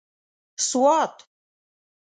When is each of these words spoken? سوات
سوات 0.69 1.15